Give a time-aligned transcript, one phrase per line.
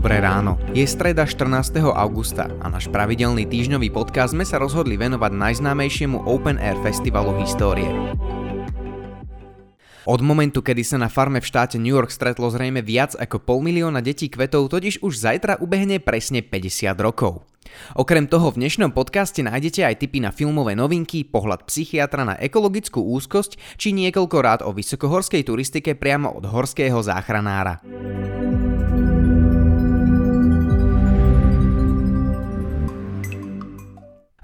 [0.00, 0.56] Dobré ráno.
[0.72, 1.76] Je streda 14.
[1.84, 7.84] augusta a náš pravidelný týždňový podcast sme sa rozhodli venovať najznámejšiemu Open Air festivalu histórie.
[10.08, 13.60] Od momentu, kedy sa na farme v štáte New York stretlo zrejme viac ako pol
[13.60, 17.44] milióna detí kvetov, totiž už zajtra ubehne presne 50 rokov.
[17.92, 23.04] Okrem toho v dnešnom podcaste nájdete aj tipy na filmové novinky, pohľad psychiatra na ekologickú
[23.04, 27.84] úzkosť či niekoľko rád o vysokohorskej turistike priamo od horského záchranára.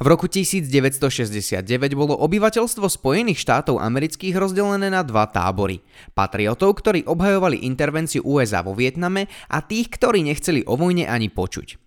[0.07, 1.67] V roku 1969
[1.99, 5.83] bolo obyvateľstvo Spojených štátov amerických rozdelené na dva tábory.
[6.15, 11.86] Patriotov, ktorí obhajovali intervenciu USA vo Vietname a tých, ktorí nechceli o vojne ani počuť.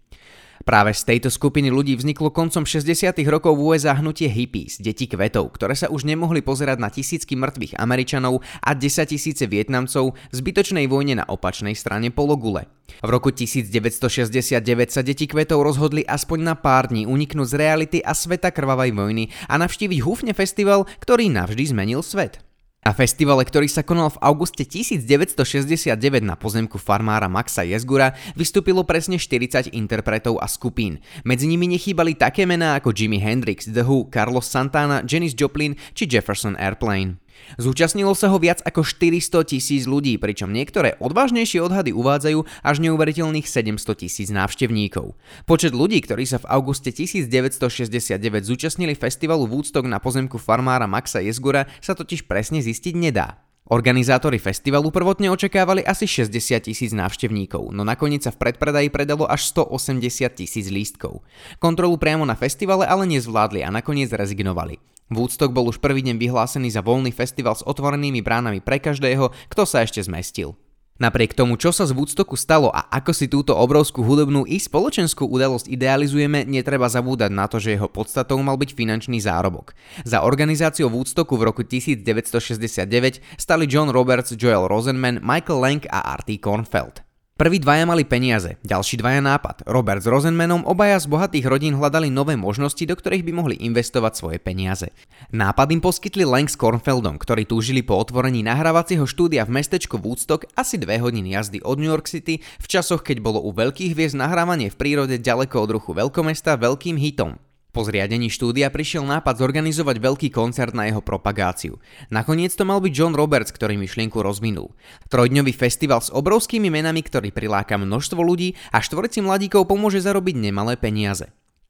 [0.70, 3.18] Práve z tejto skupiny ľudí vzniklo koncom 60.
[3.26, 7.82] rokov v USA hnutie hippies, deti kvetov, ktoré sa už nemohli pozerať na tisícky mŕtvych
[7.82, 12.70] Američanov a 10 tisíce Vietnamcov v zbytočnej vojne na opačnej strane pologule.
[13.02, 14.62] V roku 1969
[14.94, 19.34] sa deti kvetov rozhodli aspoň na pár dní uniknúť z reality a sveta krvavej vojny
[19.50, 22.46] a navštíviť Húfne festival, ktorý navždy zmenil svet.
[22.80, 29.20] Na festivale, ktorý sa konal v auguste 1969 na pozemku farmára Maxa Jezgura, vystúpilo presne
[29.20, 31.04] 40 interpretov a skupín.
[31.28, 36.08] Medzi nimi nechýbali také mená ako Jimi Hendrix, The Who, Carlos Santana, Janis Joplin či
[36.08, 37.20] Jefferson Airplane.
[37.58, 43.48] Zúčastnilo sa ho viac ako 400 tisíc ľudí, pričom niektoré odvážnejšie odhady uvádzajú až neuveriteľných
[43.48, 45.18] 700 tisíc návštevníkov.
[45.50, 51.66] Počet ľudí, ktorí sa v auguste 1969 zúčastnili festivalu Woodstock na pozemku farmára Maxa Jesgura
[51.84, 53.50] sa totiž presne zistiť nedá.
[53.70, 59.46] Organizátori festivalu prvotne očakávali asi 60 tisíc návštevníkov, no nakoniec sa v predpredaji predalo až
[59.54, 60.02] 180
[60.34, 61.22] tisíc lístkov.
[61.62, 64.82] Kontrolu priamo na festivale ale nezvládli a nakoniec rezignovali.
[65.10, 69.64] Woodstock bol už prvý deň vyhlásený za voľný festival s otvorenými bránami pre každého, kto
[69.66, 70.54] sa ešte zmestil.
[71.00, 75.32] Napriek tomu, čo sa z Woodstocku stalo a ako si túto obrovskú hudobnú i spoločenskú
[75.32, 79.72] udalosť idealizujeme, netreba zabúdať na to, že jeho podstatou mal byť finančný zárobok.
[80.04, 86.36] Za organizáciou Woodstocku v roku 1969 stali John Roberts, Joel Rosenman, Michael Lang a Artie
[86.36, 87.09] Kornfeld.
[87.40, 89.64] Prví dvaja mali peniaze, ďalší dvaja nápad.
[89.64, 94.12] Robert s Rosenmanom, obaja z bohatých rodín hľadali nové možnosti, do ktorých by mohli investovať
[94.12, 94.92] svoje peniaze.
[95.32, 100.52] Nápad im poskytli Lang s Kornfeldom, ktorí túžili po otvorení nahrávacieho štúdia v mestečku Woodstock
[100.60, 104.20] asi dve hodiny jazdy od New York City v časoch, keď bolo u veľkých hviezd
[104.20, 107.40] nahrávanie v prírode ďaleko od ruchu veľkomesta veľkým hitom.
[107.70, 111.78] Po zriadení štúdia prišiel nápad zorganizovať veľký koncert na jeho propagáciu.
[112.10, 114.74] Nakoniec to mal byť John Roberts, ktorý myšlienku rozvinul.
[115.14, 120.82] Trojdňový festival s obrovskými menami, ktorý priláka množstvo ľudí a štvorici mladíkov pomôže zarobiť nemalé
[120.82, 121.30] peniaze.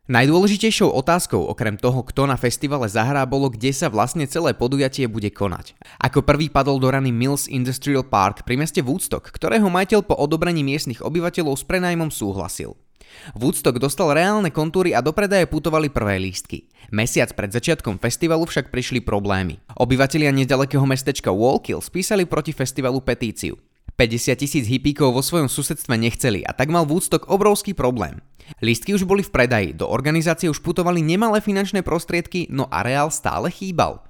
[0.09, 5.29] Najdôležitejšou otázkou okrem toho, kto na festivale zahrá, bolo, kde sa vlastne celé podujatie bude
[5.29, 5.77] konať.
[6.01, 10.65] Ako prvý padol do rany Mills Industrial Park pri meste Woodstock, ktorého majiteľ po odobrení
[10.65, 12.73] miestnych obyvateľov s prenajmom súhlasil.
[13.37, 16.69] Woodstock dostal reálne kontúry a do predaje putovali prvé lístky.
[16.89, 19.61] Mesiac pred začiatkom festivalu však prišli problémy.
[19.77, 23.59] Obyvatelia nedalekého mestečka Wallkill spísali proti festivalu petíciu.
[23.99, 28.23] 50 tisíc hippíkov vo svojom susedstve nechceli a tak mal Woodstock obrovský problém.
[28.63, 33.51] Lístky už boli v predaji, do organizácie už putovali nemalé finančné prostriedky, no areál stále
[33.51, 34.01] chýbal.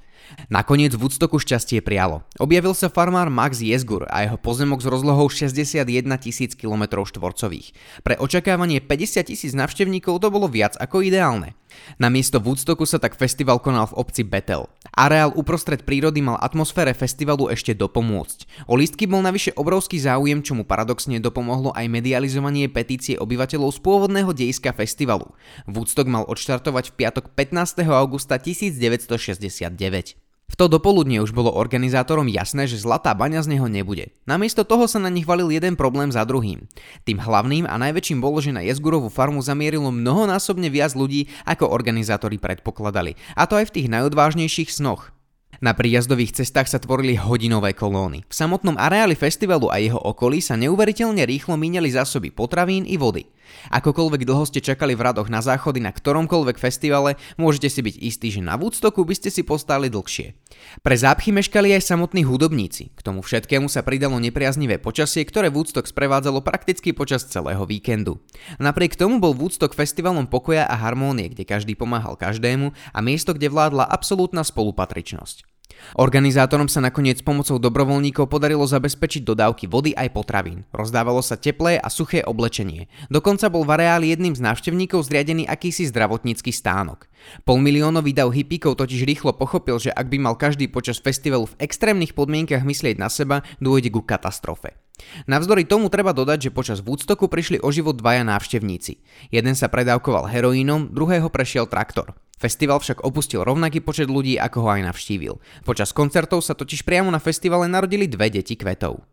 [0.50, 2.26] Nakoniec Woodstocku šťastie prialo.
[2.42, 5.86] Objavil sa farmár Max Jesgur a jeho pozemok s rozlohou 61
[6.22, 7.74] tisíc km štvorcových.
[8.02, 11.54] Pre očakávanie 50 tisíc navštevníkov to bolo viac ako ideálne.
[12.02, 14.66] Na miesto Woodstocku sa tak festival konal v obci Bethel.
[14.90, 18.66] Areál uprostred prírody mal atmosfére festivalu ešte dopomôcť.
[18.66, 23.80] O lístky bol navyše obrovský záujem, čo mu paradoxne dopomohlo aj medializovanie petície obyvateľov z
[23.86, 25.30] pôvodného dejska festivalu.
[25.70, 27.86] Woodstock mal odštartovať v piatok 15.
[27.86, 30.19] augusta 1969.
[30.50, 34.10] V to dopoludne už bolo organizátorom jasné, že zlatá baňa z neho nebude.
[34.26, 36.66] Namiesto toho sa na nich valil jeden problém za druhým.
[37.06, 42.42] Tým hlavným a najväčším bolo, že na Jezgurovú farmu zamierilo mnohonásobne viac ľudí, ako organizátori
[42.42, 43.14] predpokladali.
[43.38, 45.14] A to aj v tých najodvážnejších snoch.
[45.60, 48.24] Na príjazdových cestách sa tvorili hodinové kolóny.
[48.26, 53.28] V samotnom areáli festivalu a jeho okolí sa neuveriteľne rýchlo míňali zásoby potravín i vody.
[53.70, 58.28] Akokoľvek dlho ste čakali v radoch na záchody na ktoromkoľvek festivale, môžete si byť istí,
[58.34, 60.34] že na Woodstocku by ste si postáli dlhšie.
[60.82, 62.92] Pre zápchy meškali aj samotní hudobníci.
[62.96, 68.20] K tomu všetkému sa pridalo nepriaznivé počasie, ktoré Woodstock sprevádzalo prakticky počas celého víkendu.
[68.58, 73.52] Napriek tomu bol Woodstock festivalom pokoja a harmónie, kde každý pomáhal každému a miesto, kde
[73.52, 75.59] vládla absolútna spolupatričnosť.
[75.96, 80.68] Organizátorom sa nakoniec pomocou dobrovoľníkov podarilo zabezpečiť dodávky vody aj potravín.
[80.76, 82.92] Rozdávalo sa teplé a suché oblečenie.
[83.08, 87.08] Dokonca bol v areáli jedným z návštevníkov zriadený akýsi zdravotnícky stánok.
[87.46, 92.16] Polmiliónový dav hippíkov totiž rýchlo pochopil, že ak by mal každý počas festivalu v extrémnych
[92.18, 94.89] podmienkach myslieť na seba, dôjde ku katastrofe.
[95.28, 99.00] Navzdory tomu treba dodať, že počas Woodstocku prišli o život dvaja návštevníci.
[99.34, 102.16] Jeden sa predávkoval heroínom, druhého prešiel traktor.
[102.40, 105.44] Festival však opustil rovnaký počet ľudí, ako ho aj navštívil.
[105.68, 109.04] Počas koncertov sa totiž priamo na festivale narodili dve deti kvetov.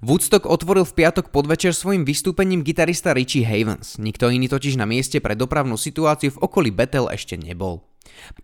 [0.00, 4.00] Woodstock otvoril v piatok podvečer svojim vystúpením gitarista Richie Havens.
[4.00, 7.84] Nikto iný totiž na mieste pre dopravnú situáciu v okolí Bethel ešte nebol.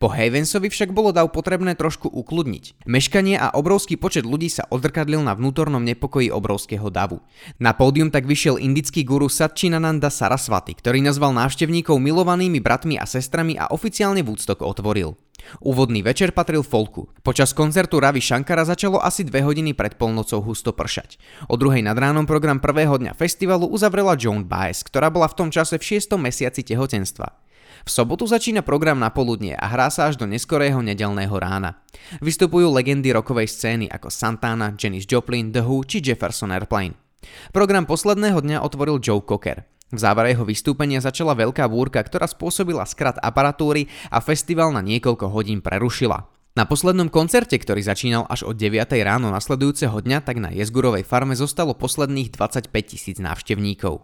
[0.00, 2.84] Po Havensovi však bolo dav potrebné trošku ukludniť.
[2.88, 7.20] Meškanie a obrovský počet ľudí sa odrkadlil na vnútornom nepokoji obrovského davu.
[7.60, 13.56] Na pódium tak vyšiel indický guru Satchinananda Saraswati, ktorý nazval návštevníkov milovanými bratmi a sestrami
[13.60, 15.16] a oficiálne Woodstock otvoril.
[15.64, 17.08] Úvodný večer patril folku.
[17.24, 21.16] Počas koncertu Ravi Shankara začalo asi dve hodiny pred polnocou husto pršať.
[21.48, 25.48] O druhej nad ránom program prvého dňa festivalu uzavrela Joan Baez, ktorá bola v tom
[25.48, 26.20] čase v 6.
[26.20, 27.49] mesiaci tehotenstva.
[27.84, 31.80] V sobotu začína program na poludnie a hrá sa až do neskorého nedelného rána.
[32.20, 36.96] Vystupujú legendy rokovej scény ako Santana, Janis Joplin, The Who či Jefferson Airplane.
[37.52, 39.64] Program posledného dňa otvoril Joe Cocker.
[39.90, 45.26] V závere jeho vystúpenia začala veľká búrka, ktorá spôsobila skrat aparatúry a festival na niekoľko
[45.26, 46.30] hodín prerušila.
[46.54, 48.74] Na poslednom koncerte, ktorý začínal až od 9
[49.06, 54.02] ráno nasledujúceho dňa, tak na Jezgurovej farme zostalo posledných 25 tisíc návštevníkov.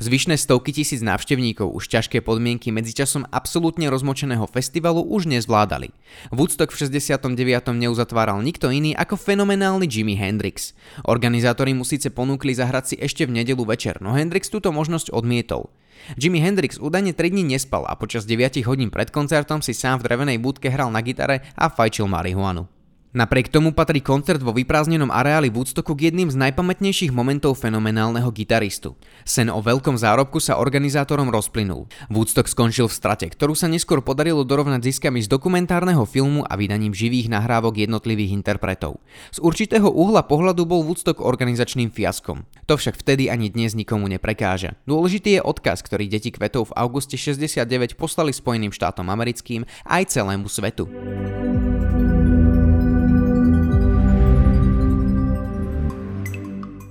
[0.00, 5.92] Zvyšné stovky tisíc návštevníkov už ťažké podmienky medzičasom absolútne rozmočeného festivalu už nezvládali.
[6.32, 7.36] Woodstock v 69.
[7.76, 10.72] neuzatváral nikto iný ako fenomenálny Jimi Hendrix.
[11.04, 15.68] Organizátori mu síce ponúkli zahrať si ešte v nedelu večer, no Hendrix túto možnosť odmietol.
[16.16, 20.08] Jimi Hendrix údajne 3 dní nespal a počas 9 hodín pred koncertom si sám v
[20.08, 22.79] drevenej budke hral na gitare a fajčil marihuanu.
[23.10, 28.94] Napriek tomu patrí koncert vo vyprázdnenom areáli Woodstocku k jedným z najpamätnejších momentov fenomenálneho gitaristu.
[29.26, 31.90] Sen o veľkom zárobku sa organizátorom rozplynul.
[32.06, 36.94] Woodstock skončil v strate, ktorú sa neskôr podarilo dorovnať ziskami z dokumentárneho filmu a vydaním
[36.94, 39.02] živých nahrávok jednotlivých interpretov.
[39.34, 42.46] Z určitého uhla pohľadu bol Woodstock organizačným fiaskom.
[42.70, 44.78] To však vtedy ani dnes nikomu neprekáža.
[44.86, 50.46] Dôležitý je odkaz, ktorý deti kvetov v auguste 69 poslali Spojeným štátom americkým aj celému
[50.46, 50.86] svetu.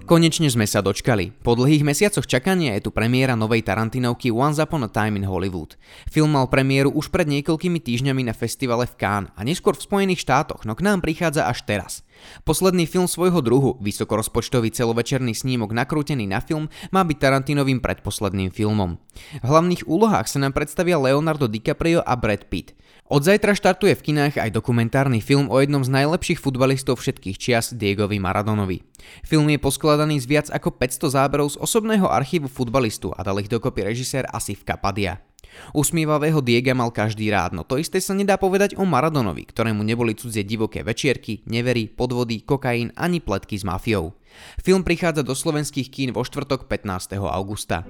[0.10, 1.38] Konečne sme sa dočkali.
[1.46, 5.78] Po dlhých mesiacoch čakania je tu premiéra novej Tarantinovky Once Upon a Time in Hollywood.
[6.10, 10.26] Film mal premiéru už pred niekoľkými týždňami na festivale v Cannes a neskôr v Spojených
[10.26, 12.02] štátoch, no k nám prichádza až teraz.
[12.42, 18.98] Posledný film svojho druhu, vysokorozpočtový celovečerný snímok nakrútený na film, má byť Tarantinovým predposledným filmom.
[19.40, 22.74] V hlavných úlohách sa nám predstavia Leonardo DiCaprio a Brad Pitt.
[23.10, 27.74] Od zajtra štartuje v kinách aj dokumentárny film o jednom z najlepších futbalistov všetkých čias
[27.74, 28.86] Diegovi Maradonovi.
[29.26, 33.50] Film je poskladaný z viac ako 500 záberov z osobného archívu futbalistu a dal ich
[33.50, 35.26] dokopy režisér Asif Kapadia.
[35.74, 40.14] Usmievavého Diega mal každý rád, no to isté sa nedá povedať o Maradonovi, ktorému neboli
[40.14, 44.14] cudzie divoké večierky, nevery, podvody, kokain ani pletky s mafiou.
[44.62, 47.18] Film prichádza do slovenských kín vo štvrtok 15.
[47.18, 47.90] augusta.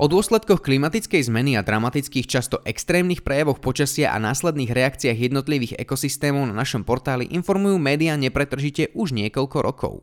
[0.00, 6.48] O dôsledkoch klimatickej zmeny a dramatických často extrémnych prejavoch počasia a následných reakciách jednotlivých ekosystémov
[6.48, 9.94] na našom portáli informujú médiá nepretržite už niekoľko rokov.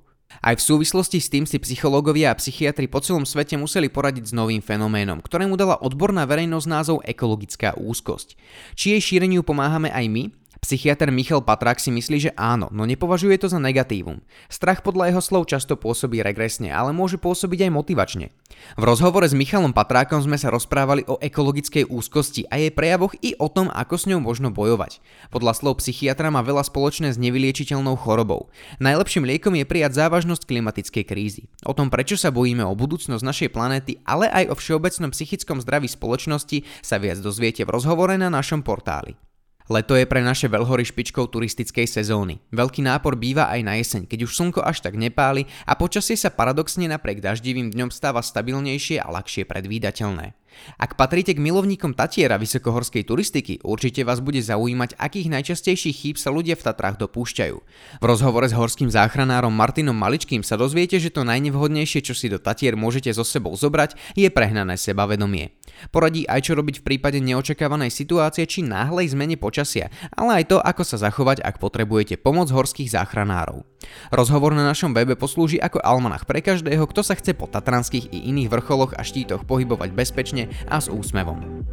[0.45, 4.37] Aj v súvislosti s tým si psychológovia a psychiatri po celom svete museli poradiť s
[4.37, 8.37] novým fenoménom, ktorému dala odborná verejnosť názov ekologická úzkosť.
[8.77, 10.23] Či jej šíreniu pomáhame aj my?
[10.57, 14.25] Psychiatr Michal Patrák si myslí, že áno, no nepovažuje to za negatívum.
[14.49, 18.33] Strach podľa jeho slov často pôsobí regresne, ale môže pôsobiť aj motivačne.
[18.73, 23.37] V rozhovore s Michalom Patrákom sme sa rozprávali o ekologickej úzkosti a jej prejavoch i
[23.37, 24.97] o tom, ako s ňou možno bojovať.
[25.29, 28.49] Podľa slov psychiatra má veľa spoločné s nevyliečiteľnou chorobou.
[28.81, 31.43] Najlepším liekom je prijať závažnosť klimatickej krízy.
[31.69, 35.85] O tom, prečo sa bojíme o budúcnosť našej planéty, ale aj o všeobecnom psychickom zdraví
[35.85, 39.26] spoločnosti sa viac dozviete v rozhovore na našom portáli.
[39.67, 42.39] Leto je pre naše veľhory špičkou turistickej sezóny.
[42.55, 46.31] Veľký nápor býva aj na jeseň, keď už slnko až tak nepáli a počasie sa
[46.31, 50.31] paradoxne napriek daždivým dňom stáva stabilnejšie a ľahšie predvídateľné.
[50.77, 56.29] Ak patríte k milovníkom Tatiera vysokohorskej turistiky, určite vás bude zaujímať, akých najčastejších chýb sa
[56.29, 57.55] ľudia v Tatrách dopúšťajú.
[58.01, 62.37] V rozhovore s horským záchranárom Martinom Maličkým sa dozviete, že to najnevhodnejšie, čo si do
[62.37, 65.57] Tatier môžete so sebou zobrať, je prehnané sebavedomie.
[65.93, 70.57] Poradí aj čo robiť v prípade neočakávanej situácie či náhlej zmene počasia, ale aj to,
[70.57, 73.61] ako sa zachovať, ak potrebujete pomoc horských záchranárov.
[74.09, 78.33] Rozhovor na našom webe poslúži ako almanach pre každého, kto sa chce po tatranských i
[78.33, 81.65] iných vrcholoch a štítoch pohybovať bezpečne a s úsmevom.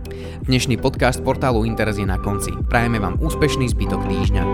[0.45, 2.53] Dnešný podcast portálu Interes je na konci.
[2.69, 4.45] Prajeme vám úspešný zbytok týždňa.